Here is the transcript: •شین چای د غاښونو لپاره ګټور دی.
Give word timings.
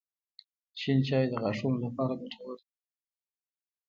•شین 0.79 0.99
چای 1.07 1.25
د 1.29 1.33
غاښونو 1.41 1.77
لپاره 1.85 2.13
ګټور 2.21 2.53
دی. 2.63 2.71